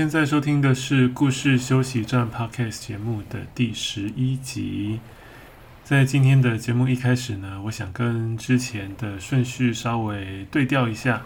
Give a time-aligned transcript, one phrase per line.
[0.00, 4.98] 现在收听的是故事休息站 Podcast 节目的第十一集。
[5.84, 11.20] 在今天的节目一开始呢，我想跟之前的顺序稍微对调一下。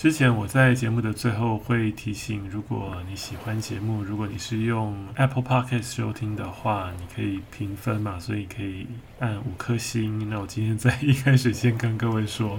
[0.00, 8.86] 之前我在节目的最后会提醒，如果你喜欢节目，如果你是用 Apple Podcast 收听的话，你可以评分嘛，所以可以
[9.18, 10.30] 按五颗星。
[10.30, 12.58] 那我今天在一开始先跟各位说，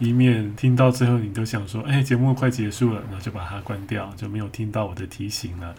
[0.00, 5.72] 以免听到最后你都想说，哎，节目快结束了，那就把它关掉，就没有听到我的提醒了。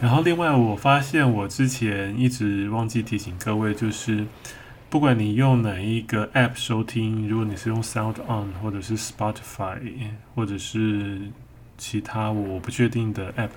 [0.00, 4.24] 然后另外我发现我之前一直忘记提醒各位，就是。
[4.92, 9.78] 不管你用哪一个 App 收听，如果你是用 Sound On 或者是 Spotify
[10.34, 11.18] 或者是
[11.78, 13.52] 其他我不确定的 App，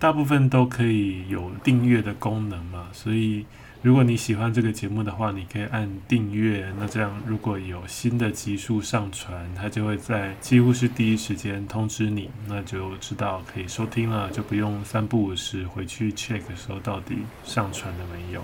[0.00, 2.88] 大部分都可以有订阅的功能嘛。
[2.92, 3.46] 所以
[3.82, 6.68] 如果你喜欢这个节目的话，你可以按订阅。
[6.76, 18.42] 那这样如果有新的集数上传，它就会在几乎是第一时间通知你，那就知道可以收听了，就不用三不五时回去 check 的时候到底上传了没有。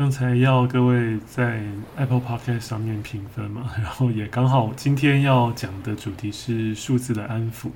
[0.00, 1.60] 刚才要各位在
[1.96, 7.68] Apple Podcast 上面评分嘛， 然后也刚好今天要讲的主题是数字的安抚，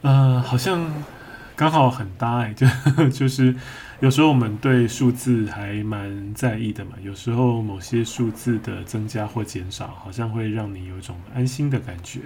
[0.00, 0.90] 呃，好像
[1.54, 2.66] 刚好很搭哎， 就
[3.10, 3.54] 就是
[4.00, 12.20] 有时候我们对数字还蛮在意的嘛，有时候某些数字的增加或减少，好像会让你有一种安心的感觉。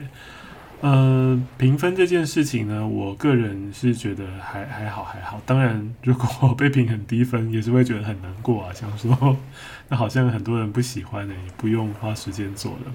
[0.82, 5.40] 呃，评分这件事情呢，我个人是觉得还还好还好。
[5.46, 8.72] 当然，如果被评很低分，也是会觉得很难过啊。
[8.74, 9.36] 想说，
[9.88, 12.92] 那好像很多人不喜欢的，也不用花时间做了。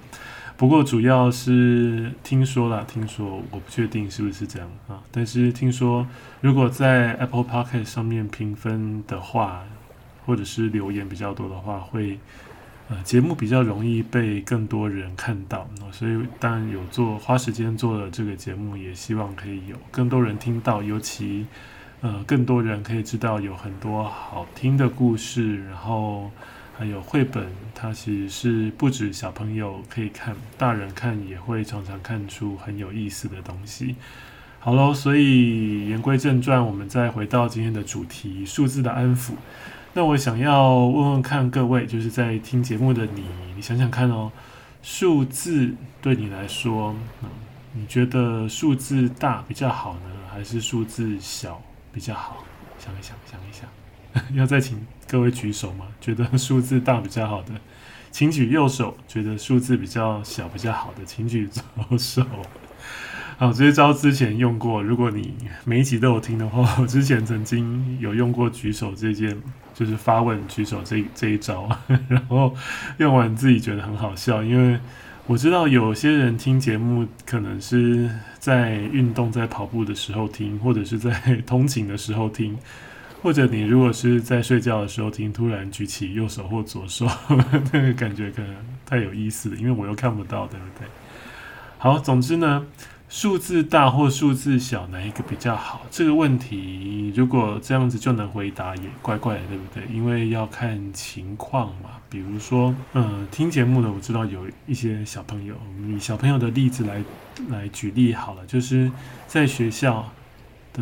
[0.57, 5.01] 不过主要是听说了，听说我不确定是不是这样啊。
[5.11, 6.07] 但是听说，
[6.39, 9.63] 如果在 Apple Podcast 上面评分的话，
[10.27, 12.19] 或者是留言比较多的话，会。
[12.91, 21.47] 呃，节目比较容易被更多人看到，所以当然有做花时间做了这个节目，也希望可以有更多人听到，尤其
[22.01, 26.29] 呃更多人可以知道有很多好听的故事，然后
[26.77, 33.95] 还有绘本，它其实是不止小朋友可以看，大人看也会常常看出很有意思的东西。
[34.59, 39.31] 好喽，所以言归正传，我们再回到今天的主题——数字的安抚。
[39.93, 43.25] 那我想要问问看各位，就是在听节目的你，
[43.55, 44.31] 你想想看哦，
[44.81, 47.29] 数字对你来说，嗯，
[47.73, 52.37] 你觉得数字大比较好呢，还是数字小比较好？
[52.79, 54.79] 想一想，想一想， 要再请
[55.09, 55.87] 各位举手吗？
[55.99, 57.51] 觉得数字大比较好的，
[58.11, 62.25] 请举右手；觉得数字比较小比较好的，请举左手。
[63.37, 64.83] 好，这些招之前用过。
[64.83, 65.33] 如果你
[65.65, 69.35] 每一集都有听的话，我之前曾经有用过举手这件，
[69.81, 71.67] 就是发问举手这这一招，
[72.07, 72.55] 然后
[72.97, 74.79] 用完自己觉得很好笑，因为
[75.25, 81.11] 我知道有些人听节目可能是在运动、在跑步的时候听，或者是在
[81.47, 82.55] 通勤的时候听，
[83.23, 87.07] 或者你如果是在睡觉的时候听，突然举起右手或左手，
[87.73, 88.55] 那个感觉可能
[88.85, 90.87] 太有意思了，因为我又看不到，对不对？
[91.79, 92.63] 好，总之呢。
[93.11, 95.85] 数字大或数字小，哪一个比较好？
[95.91, 99.83] 这个问题如果这样子就能回答，也怪怪的，对不对？
[99.93, 101.89] 因为要看情况嘛。
[102.09, 105.53] 比如说，呃，听节目的我知道有一些小朋友，
[105.89, 107.03] 以小朋友的例子来
[107.49, 108.89] 来举例好了，就是
[109.27, 110.09] 在学校
[110.71, 110.81] 的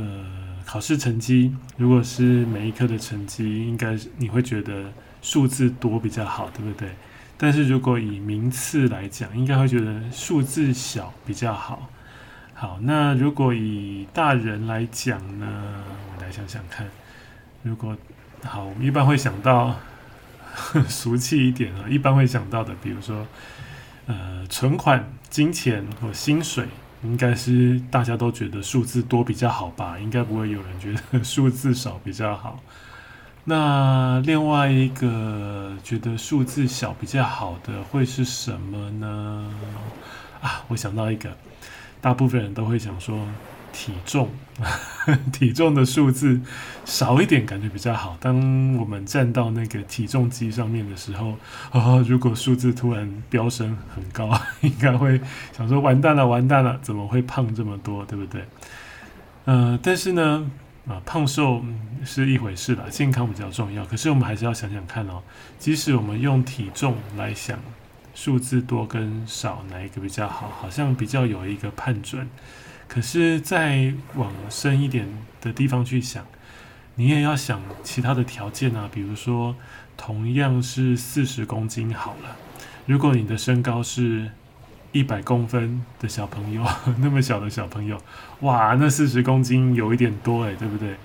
[0.67, 6.89] 考试成绩，如果是每一科的成绩，应该你会觉得数字多比较好，对不对？
[7.39, 11.89] 但是如果以名次来讲，应该会觉得数字小比较好。
[12.59, 15.47] 好，那如果以大人来讲呢？
[16.13, 16.85] 我来想想看。
[17.63, 17.95] 如果
[18.43, 19.73] 好，我们一般会想到
[20.89, 23.25] 俗气一点啊，一般会想到的，比如说
[24.07, 26.67] 呃，存款、金钱或薪水，
[27.01, 29.97] 应该是大家都觉得数字多比较好吧？
[29.97, 32.59] 应该不会有人觉得数字少比较好。
[33.45, 39.49] 那另外一个觉得数字小比较好的会是什么呢？
[40.41, 41.29] 啊，我想到一个。
[42.01, 43.27] 大部分人都会想说，
[43.71, 44.29] 体重，
[45.31, 46.39] 体重的数字
[46.85, 48.17] 少一点感觉比较好。
[48.19, 51.35] 当我们站到那个体重机上面的时候，
[51.71, 54.29] 哦，如果数字突然飙升很高，
[54.61, 55.19] 应该会
[55.55, 58.43] 想说完蛋了，完蛋了，怎么会胖这么多，对不对？
[59.45, 60.49] 呃，但是呢，
[60.87, 61.63] 啊，胖瘦
[62.05, 63.85] 是一回事啦，健康比较重要。
[63.85, 65.21] 可是我们还是要想想看哦，
[65.57, 67.59] 即使我们用体重来想，
[68.19, 72.27] 数字多跟少哪一个比较好，好像比较有一个判准。
[72.85, 75.07] 可是再往深一点
[75.39, 76.25] 的地方去想，
[76.95, 79.55] 你也要想其他的条件啊，比如说
[79.95, 82.35] 同样是四十公斤好了，
[82.85, 84.31] 如果你的身高是。
[84.91, 86.65] 一百公分的小朋友，
[86.97, 88.01] 那么小的小朋友，
[88.39, 90.95] 哇，那四十公斤有一点多诶，对不对？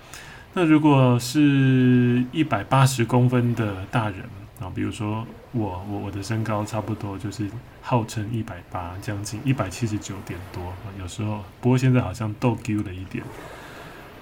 [0.54, 4.20] 那如果是一百八十公分的大人
[4.58, 7.48] 啊，比如说我，我我的身高差不多就是
[7.80, 13.24] 号称一百八，将近一百七十九点多，有时候，不过现在好像逗丢了一点。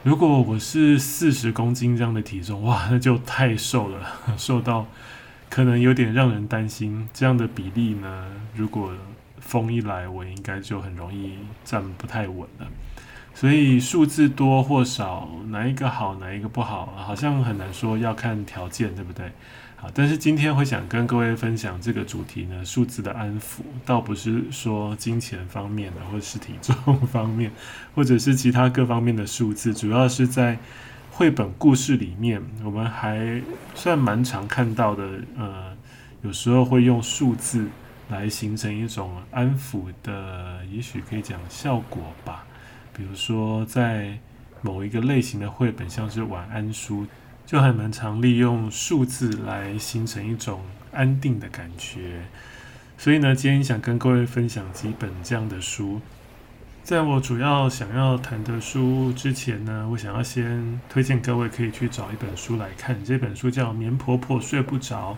[0.05, 4.07] 如果我是四十公斤这样的体重，哇，那就太瘦了，
[4.37, 4.87] 瘦到
[5.49, 7.09] 可能有点让人担心。
[7.15, 8.93] 这样的比例呢，如果
[9.39, 12.67] 风一来，我应该就很容易站不太稳了。
[13.35, 19.33] 所以数字多或少，哪一个好，哪一个不好，好像很难说，要看条件，对不对？
[19.83, 27.51] 好，但是今天会想跟各位分享这个主题呢，数字的安抚，倒不是说金钱方面的，或者是体重方面，
[27.97, 30.57] 或者是其他各方面的数字，主要是在
[31.11, 33.43] 绘本故事里面，我们还
[33.75, 35.05] 算蛮常看到的。
[35.37, 35.77] 呃，
[36.23, 37.67] 有时候会用数字。
[38.09, 42.45] 来形成一种安抚的，也许可以讲效果吧。
[42.95, 44.19] 比如说，在
[44.61, 47.07] 某一个类型的绘本，像是晚安书，
[47.47, 50.61] 就还蛮常利用数字来形成一种
[50.93, 52.23] 安定的感觉。
[52.97, 56.01] 所以呢，今天想跟各位分享几本这样的书。
[56.83, 63.05] 在我主要想要谈的书之前呢，我想要先推荐各位可以去找一本书来看。
[63.05, 65.13] 这本书叫《棉婆婆睡不着》。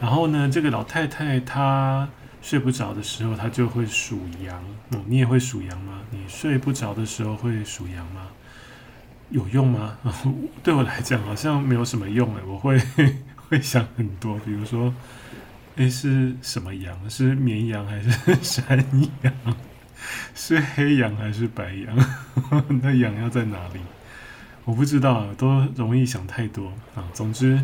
[0.00, 2.08] 然后呢，这个老太太她。
[2.42, 4.60] 睡不着的时候，她就会数羊。
[4.90, 6.00] 哦，你也会数羊吗？
[6.10, 8.26] 你睡不着的时候会数羊吗？
[9.32, 9.98] 有用吗？
[10.62, 12.80] 对我来讲好像没有什么用诶，我会
[13.48, 14.94] 会想很多，比如说，
[15.76, 16.96] 诶，是什么羊？
[17.10, 18.10] 是绵羊还是
[18.42, 18.78] 山
[19.22, 19.32] 羊？
[20.34, 21.96] 是黑羊还是白羊？
[22.82, 23.80] 那羊要在哪里？
[24.64, 27.04] 我不知道，都容易想太多啊。
[27.12, 27.60] 总之。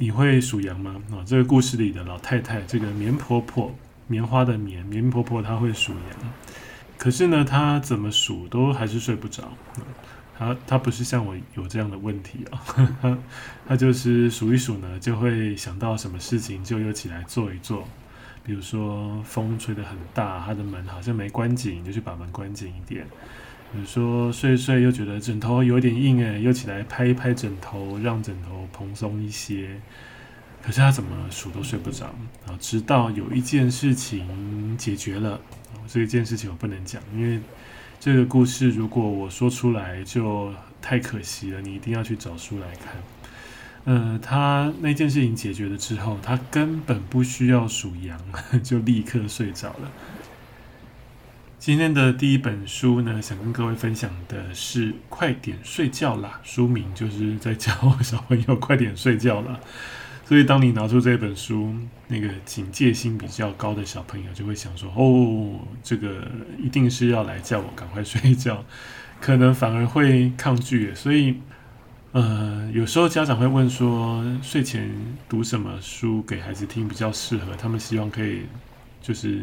[0.00, 0.94] 你会数羊吗？
[1.10, 3.74] 啊，这个故事里的老太太，这个棉婆婆，
[4.06, 6.32] 棉花的棉，棉婆婆她会数羊，
[6.96, 9.52] 可是呢，她怎么数都还是睡不着。
[10.38, 12.62] 他他不是像我有这样的问题啊，
[13.02, 13.18] 她
[13.66, 17.88] 她就是数一数呢，就会想到什么事情就又起来做一做。
[18.44, 23.04] 比如说风吹得很大，他的门好像没关紧，就去把门关紧一点。
[23.72, 29.78] 比如说睡睡又觉得枕头有点硬诶，又起来拍一拍枕头，让枕头蓬松一些。
[30.62, 32.06] 可是他怎么数都睡不着
[32.46, 32.56] 啊！
[32.58, 35.40] 直到有一件事情解决了，
[35.86, 37.38] 这一件事情我不能讲，因为
[38.00, 41.60] 这个故事如果我说出来就太可惜了。
[41.60, 42.94] 你一定要去找书来看。
[43.84, 48.20] 呃，他那件事情解决了之后，他根本不需要数羊，
[48.62, 49.90] 就立刻睡着了。
[51.58, 57.72] 今天的第一本书呢，想跟各位分享的是《快点睡觉啦》，书名就是在教
[58.02, 59.58] 小朋友快点睡觉了。
[60.28, 61.74] 所以，当你拿出这本书，
[62.06, 66.28] 那个警戒心比较高的小朋友就会想说：“哦，这个
[66.58, 68.62] 一定是要来叫我赶快睡觉。”
[69.22, 70.94] 可能反而会抗拒。
[70.94, 71.36] 所以，
[72.12, 74.90] 呃，有时候家长会问说：“睡前
[75.30, 78.42] 读什么书给孩子听比较适合？”他们希望可以
[79.00, 79.42] 就是。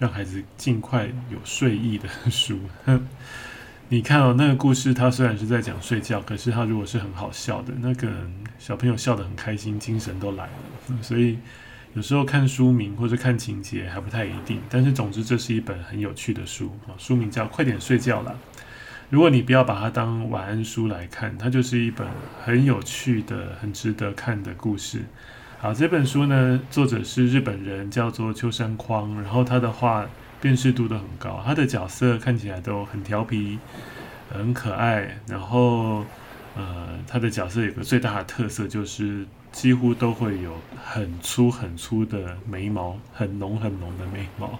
[0.00, 2.56] 让孩子尽快有睡意的书。
[3.90, 8.06] 你看哦，那个故事，它虽然是在讲睡觉，可是它如果是很好笑的，那个
[8.58, 10.94] 小朋友笑得很开心，精神都来了。
[11.00, 11.38] 所以
[11.94, 16.92] 有时候看书名或者看情节还不太一定，但是总之这是一本很有趣的书啊。
[16.98, 18.34] 书名叫《快点睡觉啦》。
[19.08, 22.06] 如果你不要把它当晚安书来看，它就是一本
[22.44, 25.02] 很有趣的、很值得看的故事。
[25.60, 29.14] 好，这本书呢，作者是日本人，叫做秋山匡。
[29.14, 30.06] 然后他的画
[30.40, 33.58] 辨识度都很高，他的角色看起来都很调皮，
[34.30, 35.18] 很可爱。
[35.26, 36.04] 然后，
[36.54, 44.58] 呃，他的角色有个最大的特色，就是几乎都会有很粗很粗的眉毛，很浓很浓的眉毛。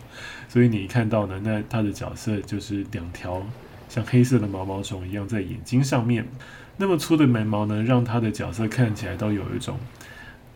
[0.48, 3.42] 所以你一看到呢，那他的角色就是两条
[3.88, 6.26] 像黑色的毛毛虫一样在眼睛上面。
[6.76, 9.78] 那么粗的眉毛呢，让他的角色看起来都有一种。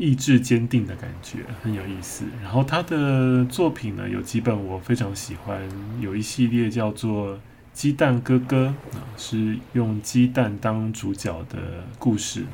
[0.03, 2.25] 意志坚定的感觉很有意思。
[2.43, 5.61] 然后他的作品呢，有几本我非常喜欢，
[6.01, 7.37] 有一系列叫做
[7.73, 8.67] 《鸡蛋哥哥》
[8.97, 12.45] 啊，是用鸡蛋当主角的故事，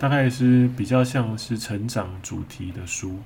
[0.00, 3.20] 大概是比较像是成长主题的书。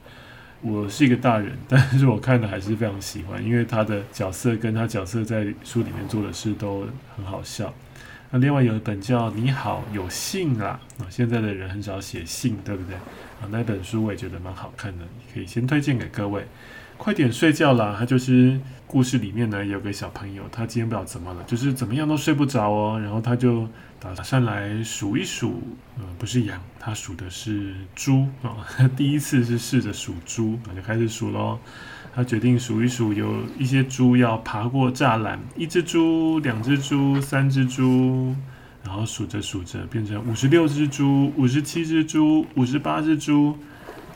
[0.61, 7.73] 我是一个大人， 但是我看的还是非常喜欢，因为他的角色跟他角色在书里面做的事都很好笑。
[8.31, 12.97] 那另外有一本叫《你好，有信啦》啊，现在的人很少写信，对不对？
[13.51, 16.47] 那本书我也觉得蛮好看的，可以先推荐给各位。
[16.97, 17.97] 快点睡觉啦！
[17.99, 23.01] 他就是故事里面呢，有个小朋友，他今天不知道怎么了，就是怎么样都睡不着哦。
[23.03, 25.61] 然后他就打算来数一数，
[25.99, 28.65] 呃，不是羊，他数的是猪啊。
[28.77, 31.59] 他 第一次是试着数猪，那就开始数喽。
[32.15, 38.37] 他决定数一数，有一些猪要爬过栅栏，一只猪、两只猪、三只猪，
[38.85, 43.57] 然后数着数着变成五十六只猪、五十七只猪、五十八只猪。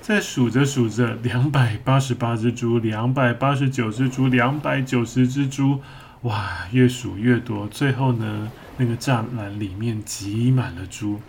[0.01, 5.81] 再数着数着，两百八十八只猪，两百八十九只猪，两百九十只猪，
[6.23, 11.21] 哇，越数越多，最后呢，那个栅栏里面挤满了猪。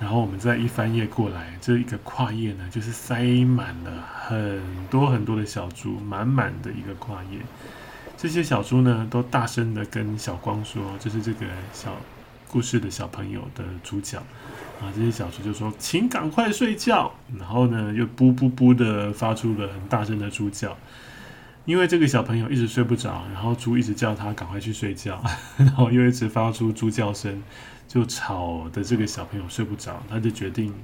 [0.00, 3.92] 然后我们再一翻页过来，这一个跨页呢，就是塞满了
[4.26, 7.38] 很多很多的小猪，满满的一个跨页。
[8.16, 11.94] 这些小猪呢，都大声的跟小光说：“这是这个小
[12.54, 14.22] 故事的小朋友的主角。”
[14.80, 20.76] 啊，这些小猪就说：“请赶快睡觉。”然后呢，又“噗噗噗”的发出了很大声的猪叫，
[21.64, 25.22] 因为这个小朋友一直睡不着，然后猪一直叫他赶快去睡觉，
[25.58, 27.42] 然后又一直发出猪叫声，
[27.88, 30.02] 就吵得这个小朋友睡不着。
[30.10, 30.74] 他就决定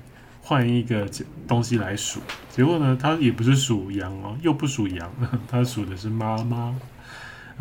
[0.41, 1.09] 换一个
[1.49, 2.21] 东西来数。
[2.51, 5.13] 结果呢，他也不是数羊哦，又不数羊，
[5.51, 6.75] 他数的是妈妈。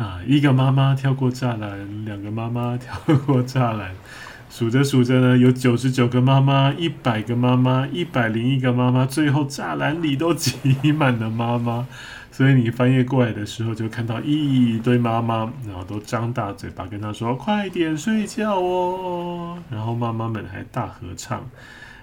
[0.00, 2.94] 啊，一个妈妈跳过栅栏，两个妈妈跳
[3.26, 3.94] 过栅栏。
[4.48, 10.56] 数着数着呢，有九十九个妈妈，一百个妈妈，一百零一个妈妈，最后栅栏里都挤
[10.90, 11.86] 满了妈妈。
[12.32, 21.46] 所以你翻页过来的时候，就看到一堆妈妈，然后都张大嘴巴跟他说：“快点睡觉哦！”然后妈妈们还大合唱，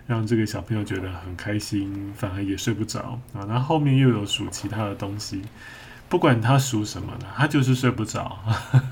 [0.05, 3.43] 让这个小朋友觉得很开心，反而也睡不着啊。
[3.47, 5.41] 那后面又有数其他的东西，
[6.09, 8.39] 不管他数什么呢，他就是睡不着。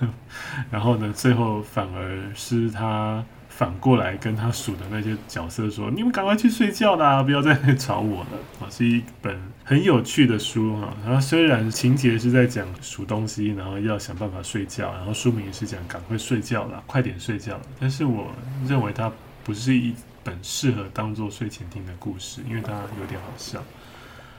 [0.72, 3.24] 然后呢，最后反而是他。
[3.48, 10.94] 反过来跟他数的那些角色说：“你们赶快去睡觉啦，不要再吵我了。”啊，是一本很有趣的书哈。
[11.06, 17.58] 然后虽然情节是在讲数东西，然后要想办法睡觉，然后书名也是讲赶快睡觉啦，快点睡觉。
[17.80, 18.30] 但是我
[18.68, 19.10] 认为它
[19.46, 23.64] 不是一本适合当做睡前听的故事，因为它有点好笑。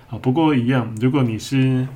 [0.09, 1.89] 好，不过一样，如果你是。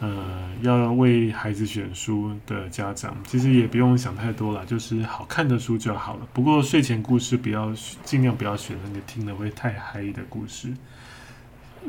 [0.00, 6.28] 呃，要为孩子选书的家长，其实也不用想太多了，就是好看的书就好了。
[6.32, 7.72] 不过睡前故事不要
[8.04, 10.72] 尽量不要选那个听了会太嗨的故事，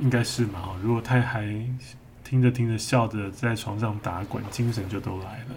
[0.02, 0.76] 应该是嘛？
[0.82, 1.54] 如果太嗨，
[2.24, 5.56] 听着听着笑着在床上打滚，精神就都来了。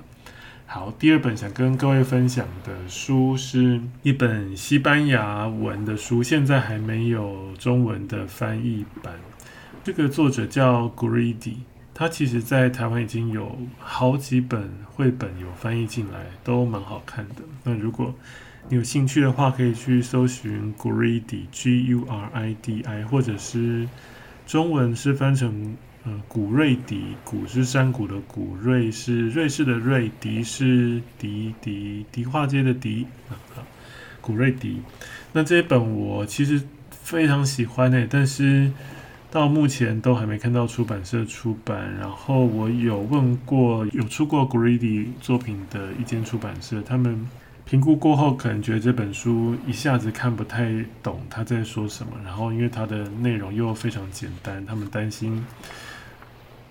[0.66, 9.14] 好，第二本想跟各位分享的书是一本西班牙文的书，现在还没有中文的翻译版。
[9.82, 11.54] 这个作者叫 Guridi。
[11.95, 17.43] 他其实，在台湾已经有好几本绘本有翻译进来，都蛮好看的。
[17.65, 18.15] 那如果
[18.69, 23.87] 你有兴趣的话，可以去搜寻 Guridi，G-U-R-I-D-I，或者是
[24.47, 33.37] 中文是翻成呃古瑞迪，古是山谷的古，瑞是瑞士的瑞，迪是迪迪迪化街的迪啊，
[34.23, 34.81] 古瑞迪。
[35.35, 38.73] 那这一本我其实非常喜欢诶，但是。
[39.33, 47.27] 到目前都还没看到出版社出版，然后我有问过有出过 Greedy 作品的一间出版社，他们
[47.65, 55.43] 评估过后可能觉得这本书一下子看不太懂他在说什么，然后因为它的内容又非常简单，他们担心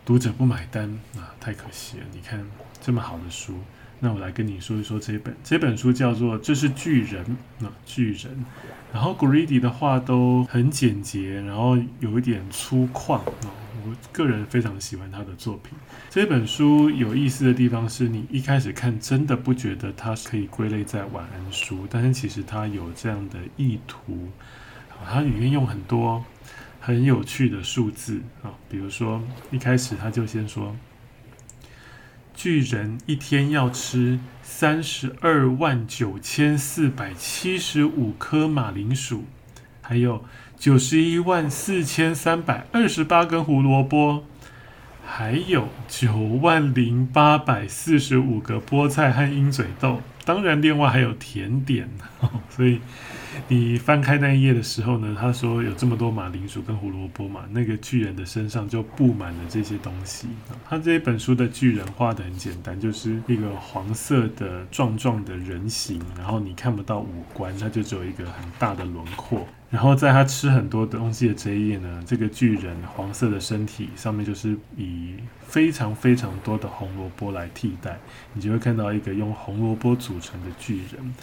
[0.05, 0.87] 读者不买单
[1.17, 2.03] 啊，太可惜了。
[2.13, 2.45] 你看
[2.79, 3.55] 这么好的书。
[4.03, 7.23] 那我来跟你说一说这本这本书叫做《这是巨人》
[7.65, 8.43] 啊，巨人。
[8.91, 13.23] 然后 Greedy 的话都很简洁，然后有一点粗犷啊。
[13.85, 15.77] 我个人非常喜欢他的作品。
[16.09, 24.29] 这本书有意思的地方是你一开始看真的不觉得它可以归类在晚安书，但是其实它有这样的意图。
[25.05, 26.25] 它里面用很多
[26.79, 30.75] 很有趣的数字啊，比如说一开始他就先说。
[32.43, 39.25] 巨人一天要吃三十二万九千四百七十五颗马铃薯，
[39.79, 40.25] 还有
[40.57, 44.23] 九十一万四千三百二十八根胡萝卜，
[45.05, 50.01] 还有九万零八百四十五个菠菜和鹰嘴豆。
[50.25, 51.89] 当然，另外还有甜点，
[52.49, 52.79] 所以。
[53.47, 60.27] 你翻开那一页的时候呢，他说有这么多马铃薯跟胡萝卜嘛，那个巨人的身上就布满了这些东西。
[60.67, 69.47] 他这一本书的巨人画的很简单，就是一个黄色的壮壮的人形，然后你看不到五官，它就只有一个很大的轮廓。
[69.71, 77.97] 然后在他吃很多东西的这一页呢，这个巨人黄色的身体上面就是以非常非常多的红萝卜来替代，
[78.33, 81.13] 你就会看到一个用红萝卜组成的巨人。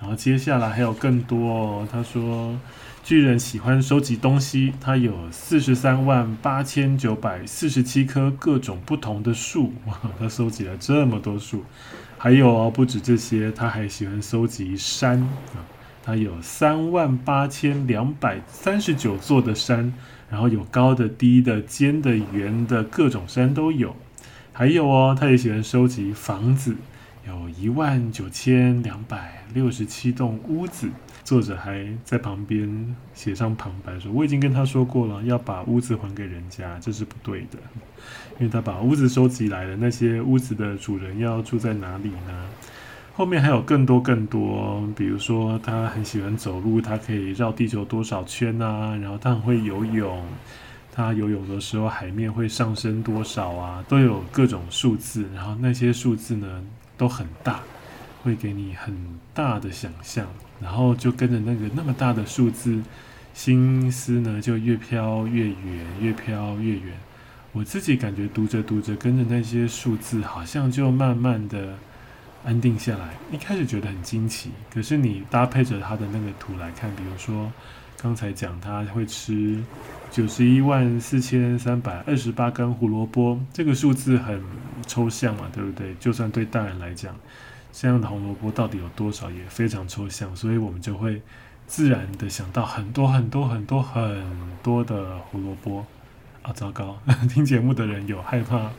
[0.00, 1.88] 然后接下来还有更多哦。
[1.90, 2.56] 他说，
[3.02, 11.64] 巨人喜欢收集东西，他有四十三万八千九百四十七棵各种不同的树，哇， 他收集了这么多树。
[12.16, 15.60] 还有哦，不止这些，他还喜欢收集山啊，
[16.08, 19.92] 他有三万八千两百三十九座的山，
[20.30, 23.94] 然后有高的、低的、尖的、圆的，各种山都有。
[24.54, 26.74] 还有哦，他也喜欢收集房子。
[27.26, 30.88] 有一万九千两百六十七栋屋子，
[31.24, 37.58] 作者还在旁边写上旁白说：“我已经跟他说过了，要把屋子还给人家，这是不对的，
[38.38, 42.46] 因为他把屋子收集来了，那些屋子的主人要住在哪里呢？”
[43.18, 48.94] 后面还有更多更多，比如说他很喜欢走路，他可以绕地球多少圈啊？
[48.94, 50.24] 然后他很会游泳，
[50.92, 53.84] 他游泳的时候海面会上升多少啊？
[53.88, 56.62] 都有各种数字，然后那些数字呢？
[56.96, 57.58] 都很大，
[58.22, 58.94] 会给你很
[59.34, 60.24] 大的想象，
[60.60, 62.80] 然后就跟着那个那么大的数字，
[63.34, 65.56] 心思呢就越飘越远，
[66.00, 66.92] 越飘越远。
[67.50, 71.74] 我自己感觉读着读着，跟着那些数字，好像就慢慢的
[72.48, 73.14] 安定下来。
[73.30, 77.52] 一开始觉得很惊奇，可是你搭配着他的那个图来看，比如说
[78.00, 79.62] 刚才讲他会吃
[80.10, 84.42] 九十一万四千三百二十八根胡萝卜，这个数字很。
[84.86, 85.92] 抽象嘛，对不对？
[86.00, 87.14] 就算对大人来讲，
[87.72, 91.20] 这样的红萝卜到底有多少也非常抽象，所以我们就会
[91.66, 94.24] 自然的想到很多很多很多很
[94.62, 95.84] 多的胡萝卜。
[96.42, 96.96] 啊，糟糕！
[97.28, 98.70] 听节目的人有害怕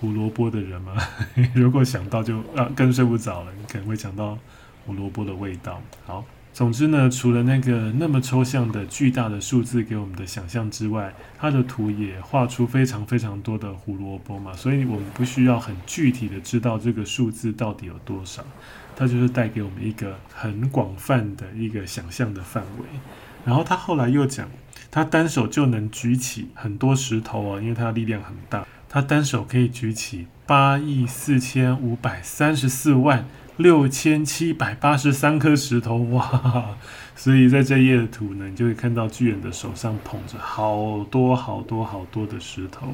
[0.00, 0.94] 胡萝卜的人吗？
[1.54, 4.38] 如果想到就啊更睡不着了，你可能会想到
[4.86, 5.80] 胡萝卜的味道。
[6.06, 6.24] 好。
[6.52, 18.44] 总之呢，除了那个那么抽象的巨大的数字给我们的想象之外，它的图也画出非常非常多的胡萝卜嘛，所以我们不需要很具体的知道这个数字到底有多少，
[18.96, 22.84] 它就是带给我们一个很广泛的一个想象的范围。
[23.44, 24.48] 然后他后来又讲，
[24.90, 33.24] 他单手就能举起很多石头啊，因为他的力量很大，他单手可以举起八亿四千五百三十四万。
[33.56, 36.76] 六千七百八十三颗石头，哇！
[37.14, 42.86] 所以在这页的图呢，你就会看到巨人的手上捧着好多好多好多的石头。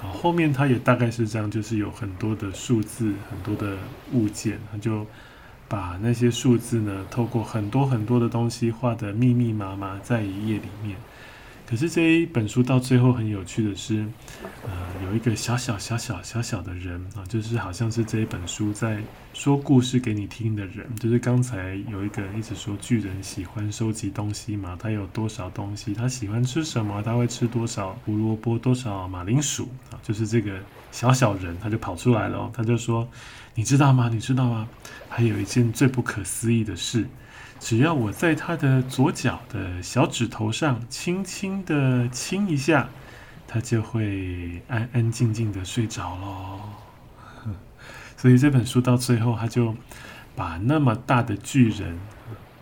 [0.00, 3.76] 好，后面他也大概是这样，就是有很多的数字，很多的
[4.12, 5.06] 物件，他就
[5.68, 10.96] 把那些数字呢，透过很多很多的东西画得密密麻麻在一页里面。
[11.72, 14.06] 可是这一本书到最后很有趣的是，
[14.62, 14.70] 呃，
[15.06, 20.86] 有一个小小小小小小的人啊，就是好像是这一本书在说故事给你听的人。
[21.00, 33.08] 就是刚才有一个人一直说巨人喜欢收集东西嘛，他有多少东西，他喜欢吃什么，他会吃多少胡萝卜，多少马铃薯啊，就是这个小小人他就跑出来了，他就说
[33.56, 34.10] ：“你知道吗？
[34.12, 34.68] 你知道吗？
[35.08, 37.06] 还有一件最不可思议的事。”
[37.62, 42.88] 只要我在他的左脚的小指头上轻轻的亲一下，
[43.46, 46.58] 他就会安安静静的睡着喽。
[48.16, 49.76] 所以这本书到最后，他就
[50.34, 51.96] 把那么大的巨人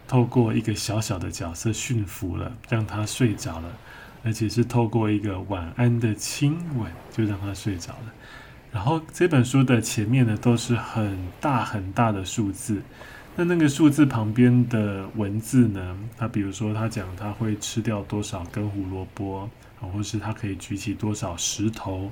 [0.06, 3.70] 透过一个小小的角色驯服了，让他睡着了，
[4.22, 8.12] 而且是透过一个晚安的亲吻，就让他睡着了。
[8.70, 12.82] 然后这本书的前面呢，都是很大很大的数字。
[13.36, 15.96] 那那个数字旁边的文字呢？
[16.18, 19.48] 他比如说，他讲他会吃掉多少根胡萝卜，
[19.80, 22.10] 或是他可以举起多少石头，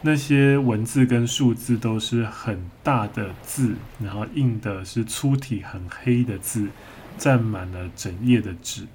[0.00, 6.68] 那些文字跟数字都是很大的字，然后印的是粗体很黑的字，
[7.16, 8.88] 占满了整页的纸。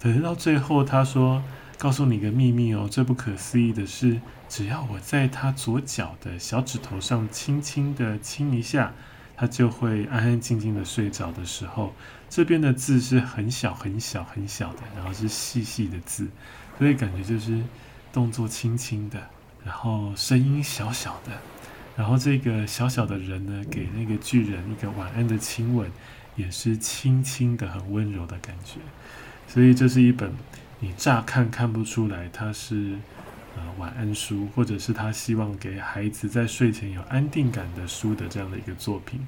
[0.00, 1.42] 可是到最后，他说
[1.78, 8.92] ：“告诉你个秘密哦，最不可思议的是，只要我在他左脚的小指头上轻轻的亲一下。”
[9.36, 11.92] 他就会安安静静的睡着的时候，
[12.30, 16.28] 这边的字是很小很小很小的，然后是细细的字，
[16.78, 17.62] 所以感觉就是
[18.12, 19.20] 动作轻轻的，
[19.64, 21.32] 然后声音小小的，
[21.96, 25.90] 然后这个小小的人呢，给那个巨人一个晚安的亲吻，
[26.36, 28.80] 也是轻轻的、很温柔的感觉。
[29.48, 30.32] 所以这是一本
[30.80, 32.98] 你乍看看不出来它是。
[33.56, 39.20] 呃，晚安书，或者是他希望给孩子在睡前有安定感的书的这样的一个作品，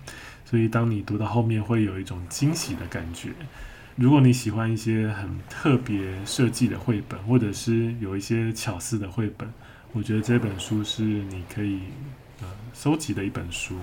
[0.44, 3.30] 所以当你读到后面会有一种惊喜的感觉。
[3.94, 9.48] 如果你喜欢一些很特别设计的绘本，或者是有一些巧思的绘本，
[9.92, 11.80] 我觉得这本书是你可以
[12.42, 13.74] 呃收集的一本书。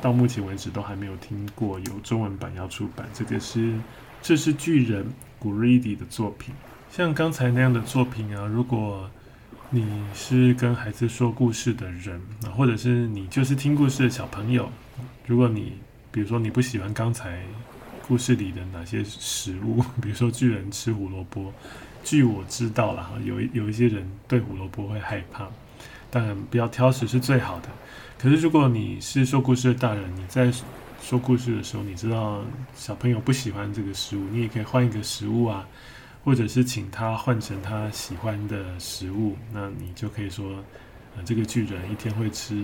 [0.00, 3.74] 到目前为止都还没有听过有中文版要出版，这个是
[4.22, 5.04] 这是巨人
[5.38, 6.54] 古瑞迪的作品。
[6.90, 9.10] 像刚才那样的作品啊，如果
[9.74, 14.68] 你是跟孩子说故事的人啊，或者是你就是听故事的小朋友。
[15.24, 15.78] 如果你
[16.10, 17.42] 比如说你不喜欢刚才
[18.06, 21.50] 故事里的哪些食物， 比如说巨人吃胡萝卜。
[22.04, 25.48] 据我知道了哈，有有一些人对胡萝卜会害怕，
[26.10, 27.70] 当然不要挑食是最好的。
[28.18, 30.52] 可是如果你是说故事的大人，你在
[31.00, 35.66] 说故事的时候，你知道小朋友不喜欢这个食物，你也可以换一个食物啊，
[36.24, 40.62] 或者是请他换成他喜欢的食物，那你就可以说，
[41.16, 42.54] 呃，这个巨人一天会吃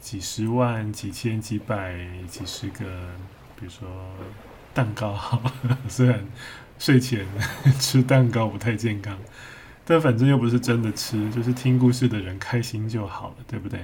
[0.00, 1.96] 几十万、几千、几百、
[2.28, 2.84] 几十个，
[3.58, 3.88] 比如说
[4.74, 5.18] 蛋糕，
[5.88, 6.22] 虽然。
[6.78, 7.24] 睡前
[7.78, 9.16] 吃蛋糕不太健康，
[9.84, 13.78] 但反正又不是真的吃，就是听故事的人开心就好了，对不对？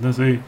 [0.00, 0.38] 那所以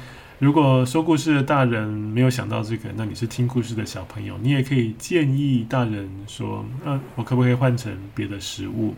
[0.43, 8.93] 如果说故事的大人没有想到这个，那你是听故事的小朋友，你也可以建议大人说：“那我可不可以换成别的食物？”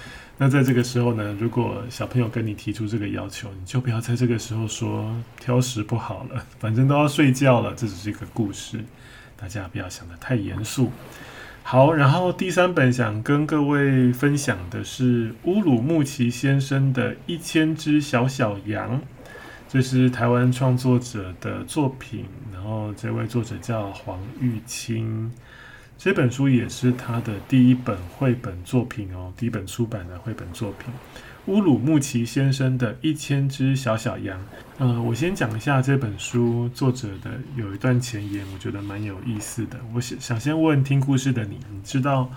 [0.38, 8.78] 那在这个时候呢，如果小朋友跟你提出这个要求，你就不要在这个时候说挑食不好了， 反正都要睡觉了，这只是一个故事，
[9.36, 10.92] 大家不要想得太严肃。
[11.64, 19.02] 好，然后第三本想跟各位分享的是乌鲁木齐先生的一千只小小羊，
[19.68, 25.30] 这是台湾创作者的作品，然后这位作者叫黄玉清，
[25.98, 30.90] 这本书也是他的第一本绘本作品哦，第一本出版的绘本作品。
[31.46, 34.38] 乌鲁木齐先生的一千只小小羊。
[34.78, 39.78] 呃，我先讲一下这本书作者的有一段前言，我觉得蛮有意思的。
[39.94, 42.30] 我想想先问听故事的你，你知道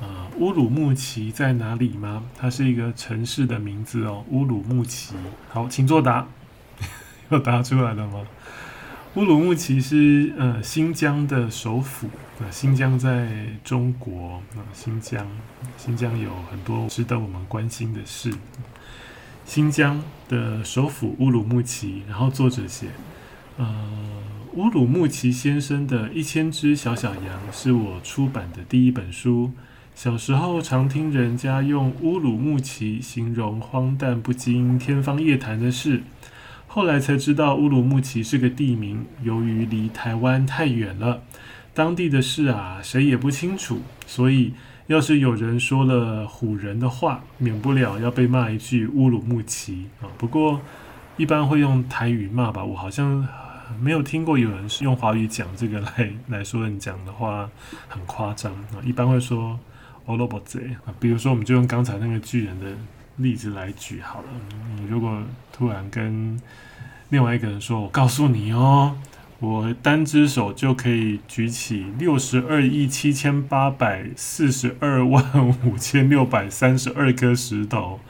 [0.00, 0.06] 呃
[0.38, 2.24] 乌鲁木齐在哪里吗？
[2.36, 5.14] 它是一个城市的名字哦，乌鲁木齐。
[5.48, 6.26] 好，请作答。
[7.30, 8.20] 要答出来了吗？
[9.14, 12.08] 乌鲁木齐是呃新疆的首府。
[12.40, 13.28] 那新疆在
[13.64, 15.26] 中国啊，新疆，
[15.76, 18.32] 新疆有很多值得我们关心的事。
[19.44, 22.86] 新疆的首府乌鲁木齐，然后作者写，
[23.56, 23.66] 呃，
[24.52, 29.50] 乌鲁木齐先生的一千只小小羊是我出版的第一本书。
[29.94, 36.02] 小时候常听人家用乌鲁木齐形容荒诞不经、天方夜谭的事，
[36.70, 41.22] 后来才知道乌鲁木齐是个地名，由于离台湾太远了。
[41.74, 44.52] 当地的事啊，谁也不清楚，所以
[44.86, 50.06] 要是有人说了唬人的话，免不了要被骂一句乌鲁木齐啊。
[50.18, 50.60] 不过
[51.16, 53.26] 一般会用台语骂吧，我好像
[53.80, 57.48] 没有听过有人是用华语讲这个来来说你讲的话
[57.88, 58.82] 很夸张啊。
[58.84, 59.58] 一般会说
[60.06, 62.66] 欧罗巴贼啊，比如说我们就用刚才那个巨人的
[63.18, 64.28] 例子来举好了。
[64.76, 66.40] 你如果突然跟
[67.10, 68.96] 另外一个人说，我告诉你哦。
[69.40, 75.24] 我单只手就可以举起六十二亿七千八百四十二万
[75.64, 78.00] 五千六百三十二颗石头，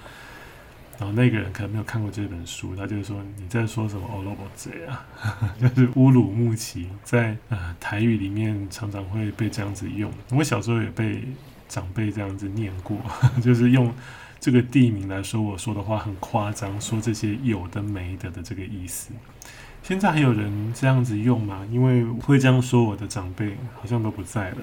[0.98, 4.08] 然后那个人可能没有看过这本书，他就说：“你在说什么？
[4.10, 5.04] 欧罗巴贼啊？”
[5.60, 10.10] 就是乌鲁木齐，在呃台语里面常常会被这样子用。
[10.30, 11.22] 我小时候也被
[11.68, 12.96] 长辈这样子念过，
[13.44, 13.92] 就是用
[14.40, 19.10] 这个地名来说我说的话很夸张，说这些有的没的的这个意思。
[19.82, 21.66] 现在还有人这样子用吗？
[21.70, 24.58] 因为会这样说我的长辈好像都不在了。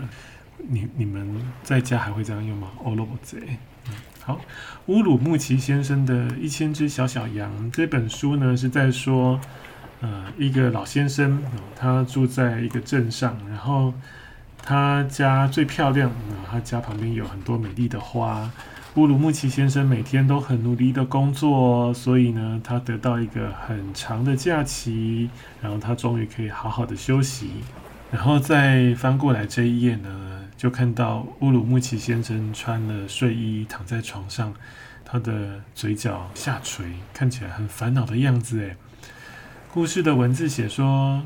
[0.68, 2.70] 你你们在家还会这样用吗？
[2.84, 3.58] 欧罗贼。
[4.22, 4.40] 好，
[4.88, 9.40] 乌鲁木齐先生的一千只小小羊这本书呢，是在说，
[10.02, 11.44] 呃，一个老先生，
[11.76, 13.94] 他住在一个镇上，然后
[14.58, 16.12] 他家最漂亮，
[16.50, 18.50] 他家旁边有很多美丽的花。
[18.96, 25.30] 乌鲁木齐先生每天都很努力的工作，所以呢，他得到一个很长的假期，
[25.62, 27.50] 然后他终于可以好好的休息。
[28.10, 34.54] 然后再翻过来这一页呢，就看到乌鲁木齐先生穿了睡衣躺在床上，
[35.04, 38.62] 他的嘴角下垂，看起来很烦恼的样子。
[38.62, 38.78] 诶，
[39.74, 41.24] 故事的文字写说，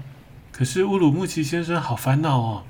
[0.51, 2.63] 可是乌鲁木齐先生好烦恼哦，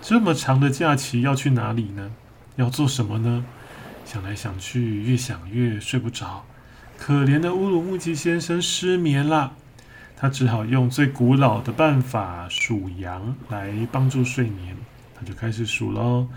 [0.00, 2.12] 这么长的假期要去哪里呢？
[2.54, 3.44] 要做什么呢？
[4.04, 6.44] 想来想去，越想越睡不着。
[6.96, 9.54] 可怜的乌鲁木齐先生失眠了，
[10.16, 14.76] 他只好用最古老的办法数羊来帮助睡眠。
[15.14, 16.28] 他就开始数喽：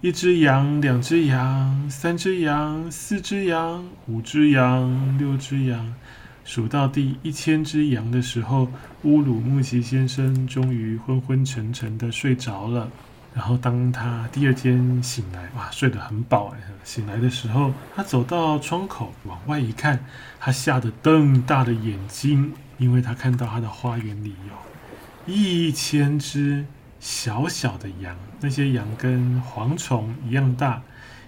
[0.00, 5.94] 一只羊，两只羊，三只羊，四只羊，五只羊，六只羊。
[6.44, 8.68] 数到第一千只羊的时候，
[9.02, 12.90] 乌鲁木齐先生终于昏昏沉沉的睡着了。
[13.34, 16.58] 然后当他第二天醒来，哇，睡得很饱哎！
[16.84, 20.04] 醒来的时候，他走到窗口往外一看，
[20.38, 26.64] 他吓得瞪大了眼睛，因为他看到他的花园里有一千只
[27.00, 30.82] 小小的羊，那些羊跟蝗虫一样大，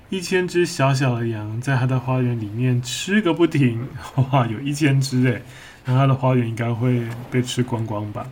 [0.09, 3.89] 一千只小小的羊在他的花园里面吃个不停，
[4.31, 5.43] 哇，有一千只哎，
[5.87, 8.29] 那他的花园应该会被吃光光吧？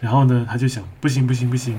[0.00, 1.78] 然后呢，他就想，不行不行不行。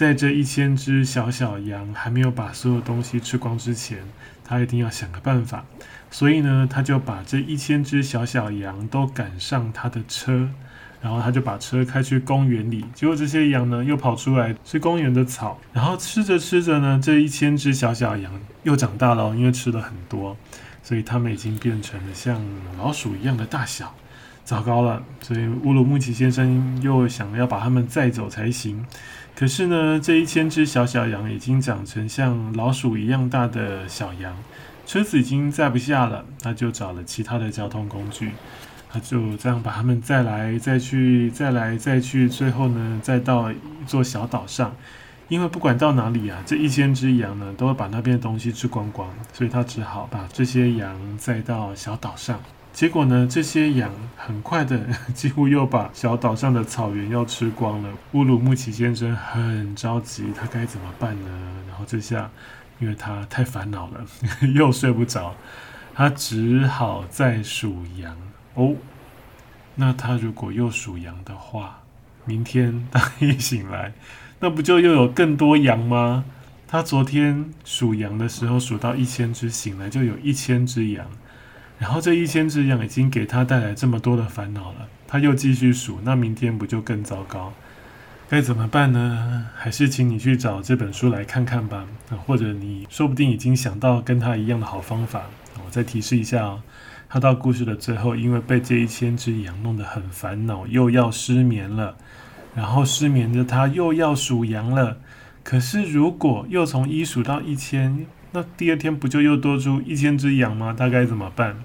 [0.00, 3.98] 在这一千只小小羊还没有把所有东西吃光之前，
[4.42, 5.66] 他一定要想个办法。
[6.10, 10.48] 所以呢，他就把这一千只小小羊都赶上他的车，
[11.02, 12.86] 然后他就把车开去公园里。
[12.94, 18.32] 结果这些羊呢，又跑出来吃公园的草，然后吃着吃着呢，这一千只小小羊
[18.62, 20.34] 又长大了，因为吃了很多，
[20.82, 22.42] 所以他们已经变成了像
[22.78, 23.94] 老鼠一样的大小。
[24.42, 28.84] 糟糕了，所以乌鲁木齐先生又想要把他们载走才行。
[29.34, 34.36] 可是呢，这一千只小小羊已经长成像老鼠一样大的小羊，
[34.86, 38.32] 车子已经载不下了，他就找了其他的交通工具，
[38.90, 44.74] 他就这样把他们载来载去，载来载去，最后呢，再到一座小岛上。
[45.28, 52.38] 因为不管到哪里啊，这一千只羊呢，都会把那边的东西吃光光，所以他只好把这些羊载到小岛上。
[52.80, 54.80] 结果呢，这些羊很快的
[55.12, 57.90] 几乎又把小岛上的草原要吃光了。
[58.12, 61.28] 乌鲁木齐先生很着急，他该怎么办呢？
[61.68, 62.30] 然后这下，
[62.78, 64.06] 因为他太烦恼了，
[64.56, 65.34] 又睡不着，
[65.92, 68.16] 他只好再数羊。
[68.54, 68.74] 哦，
[69.74, 71.82] 那他如果又数羊的话，
[72.24, 73.92] 明天他一醒来，
[74.38, 76.24] 那不就又有更多羊吗？
[76.66, 81.06] 他昨天数羊的时候数到一千只，醒来就有一千只羊。
[81.80, 87.54] 然后这一千只羊已经给他带来这么多的烦恼了，他又继续数，那明天不就更糟糕？
[88.28, 89.46] 该怎么办呢？
[89.56, 91.86] 还是请你去找这本书来看看吧，
[92.26, 95.22] 或者你说不定已经想到跟他一样的好方法。
[95.64, 96.62] 我再提示一下哦，
[97.08, 101.96] 他到故事的最后，因为被这一千只羊弄得很烦恼，又要失眠了，
[102.54, 104.98] 然后失眠的他又要数羊了。
[105.42, 110.74] 可是如果又从一数到一千，那第二天不就又多出一千只羊吗？
[110.78, 111.56] 他该怎么办？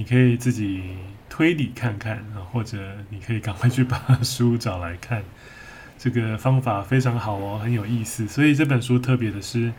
[0.00, 0.82] 你可以自己
[1.28, 2.78] 推理看看，或者
[3.10, 5.22] 你可以赶快去把书找来看。
[5.98, 8.26] 这个方法非常好哦，很有意思。
[8.26, 9.70] 所以这本书特别的是，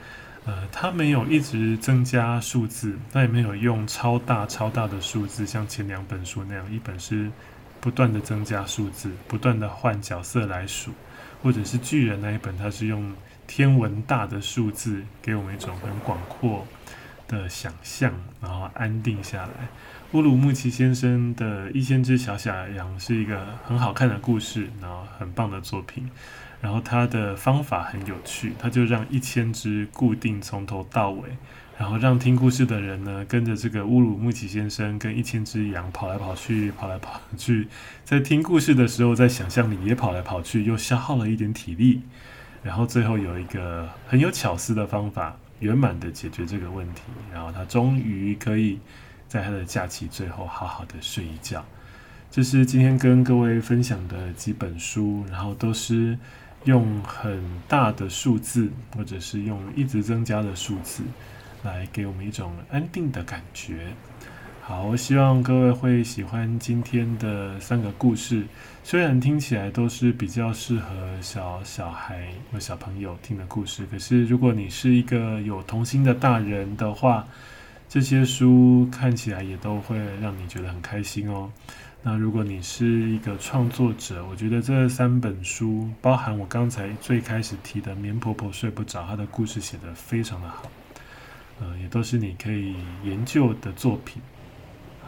[0.45, 7.31] 呃，它没有一直增加数字，它也没有用超大超大的数字，像前两本书那样，一本是
[7.79, 10.91] 不断的增加数字，不断的换角色来数，
[11.41, 13.11] 或者是巨人那一本，它是用
[13.47, 16.67] 天文大的数字，给我们一种很广阔
[17.31, 19.69] 的想象，然后安定下来。
[20.11, 26.07] 乌鲁木齐先生的《一千只小小羊》是一个很好看的故事，然后很棒的作品。
[26.59, 31.29] 然后他的方法很有趣，他就让一千只固定从头到尾，
[31.75, 37.67] 然后让听故事的人呢跟着这个乌鲁木齐先生跟一千只羊跑来跑去，跑来跑去，
[38.05, 42.03] 在听故事的时候，在想象里也跑来跑去，又消耗了一点体力。
[42.61, 47.01] 然后最后有一个很有巧思的方法，圆满的解决这个问题。
[47.31, 48.77] 然后他终于可以。
[49.31, 51.63] 在他的假期最后，好好的睡一觉。
[52.29, 56.19] 这是今天跟各位分享的几本书，然后都是
[56.65, 61.01] 用很大的数字，或者是用一直增加的数字，
[61.63, 63.93] 来给我们一种安定的感觉。
[64.63, 68.45] 好，我希望各位会喜欢今天的三个故事，
[68.83, 70.87] 虽然听起来都是比较适合
[71.19, 77.27] 小小孩或小朋友听的故事，可是如果你是一个有童心的大人的话，
[77.89, 81.51] 这些书看起来也都会让你觉得很开心哦。
[82.03, 90.63] 那如果你是一个创作者，我觉得这三本书，包含我刚才最开始提的《棉婆婆睡不着》，她的故事写得非常的好，
[91.59, 94.21] 呃，也都是你可以研究的作品。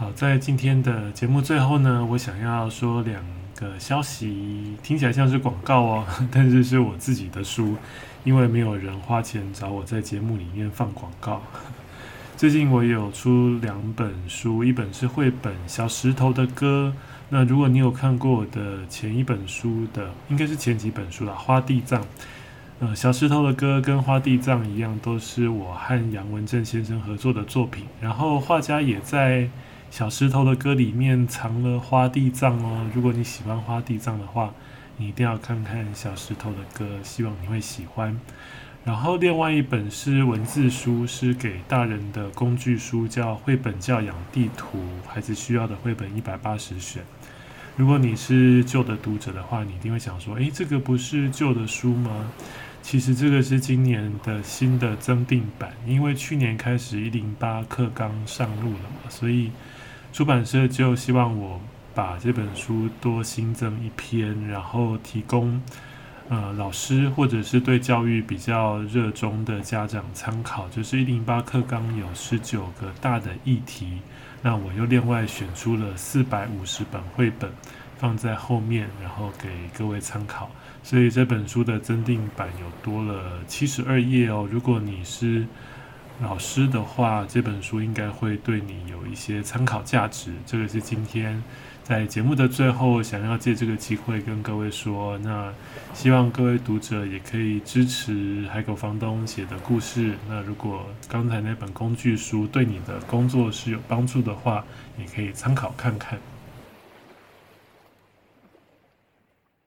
[0.03, 3.23] 好，在今天的节目最后呢，我想要说两
[3.55, 7.77] 个消息，听起来像是广告哦， 但是是我自己的书，
[8.25, 11.41] 因为没有人花钱找我在节目里面放广告。
[12.35, 16.93] 最近我有出两本书，一本是绘本《小石头的歌》。
[17.29, 22.01] 那如果你有看过我的前一本书的，应该是前几本书啦，《花地藏》。
[22.81, 27.85] 呃，《小石头的歌》跟《花地藏》一样，都是我和杨文正先生合作的作品。
[28.01, 29.43] 然后画家也在
[29.93, 32.89] 《小石头的歌》里面藏了花地藏哦。
[32.95, 34.51] 如果你喜欢花地藏的话，
[34.97, 38.19] 你一定要看看《小石头的歌》，希望你会喜欢。
[38.83, 47.03] 然后另外一本是文字书，是给大人的工具书，叫《绘本教养地图》，孩子需要的绘本一百八十选。
[47.75, 52.31] 如果你是旧的读者的话，你一定会想说：诶，这个不是旧的书吗？
[52.81, 59.51] 其实这个是今年的新的增订版，因为去年开始一零八课纲上路了嘛，所以
[60.13, 61.59] 出版社就希望我
[61.95, 65.59] 把这本书多新增一篇，然后提供。
[66.29, 73.97] 呃，老师或者是对教育比较热衷的家长参考，就是一零八课纲有十九个大的议题，
[74.41, 77.51] 那我又另外选出了四百五十本绘本，
[77.97, 80.49] 放在后面，然后给各位参考。
[80.83, 84.47] 所以这本书的增订版有多了七十二页哦。
[84.49, 85.45] 如果你是
[86.23, 90.31] 老师的话，这本书应该会对你有一些参考价值。
[90.45, 91.43] 这个是今天
[91.83, 95.53] 在节目的最后，想要借这个机会跟各位说，那
[95.93, 100.13] 希望各位读者也可以支持海狗房东写的故事。
[100.29, 104.63] 那如果刚才那本工具书对你的工作是有帮助的话，
[104.97, 106.17] 也可以参考看看。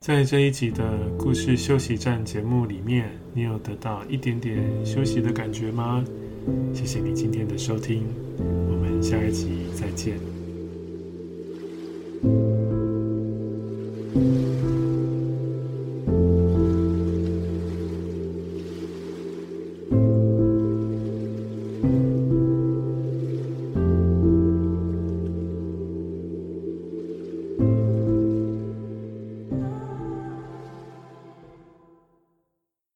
[0.00, 0.84] 在这一集的
[1.18, 6.02] 故事休息站节目里面，你有得到一点点休息的感觉吗？
[6.72, 8.04] 谢谢你今天的收听，
[8.38, 10.18] 我们下一集再见。